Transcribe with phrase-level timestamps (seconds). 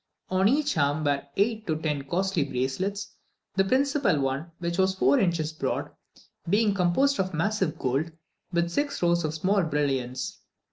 [0.31, 3.15] On each arm were eight or ten costly bracelets;
[3.55, 5.91] the principal one, which was four inches broad,
[6.49, 8.11] being composed of massive gold,
[8.51, 10.39] with six rows of small brilliants.